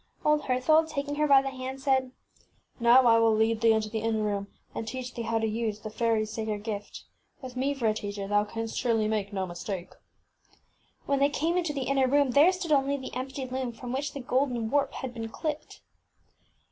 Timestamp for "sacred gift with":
6.29-7.55